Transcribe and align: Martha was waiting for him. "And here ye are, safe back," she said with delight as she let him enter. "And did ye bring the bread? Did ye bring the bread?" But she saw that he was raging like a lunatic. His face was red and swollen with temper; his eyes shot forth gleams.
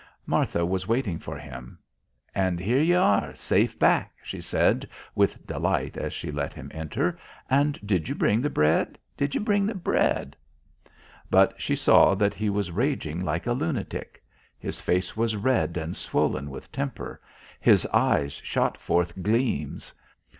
Martha 0.25 0.65
was 0.65 0.87
waiting 0.87 1.19
for 1.19 1.37
him. 1.37 1.77
"And 2.33 2.59
here 2.59 2.81
ye 2.81 2.95
are, 2.95 3.35
safe 3.35 3.77
back," 3.77 4.15
she 4.23 4.41
said 4.41 4.89
with 5.13 5.45
delight 5.45 5.95
as 5.95 6.11
she 6.11 6.31
let 6.31 6.55
him 6.55 6.71
enter. 6.73 7.19
"And 7.51 7.79
did 7.85 8.09
ye 8.09 8.15
bring 8.15 8.41
the 8.41 8.49
bread? 8.49 8.97
Did 9.15 9.35
ye 9.35 9.39
bring 9.39 9.67
the 9.67 9.75
bread?" 9.75 10.35
But 11.29 11.61
she 11.61 11.75
saw 11.75 12.15
that 12.15 12.33
he 12.33 12.49
was 12.49 12.71
raging 12.71 13.23
like 13.23 13.45
a 13.45 13.53
lunatic. 13.53 14.23
His 14.57 14.81
face 14.81 15.15
was 15.15 15.35
red 15.35 15.77
and 15.77 15.95
swollen 15.95 16.49
with 16.49 16.71
temper; 16.71 17.21
his 17.59 17.85
eyes 17.93 18.33
shot 18.33 18.79
forth 18.79 19.13
gleams. 19.21 19.93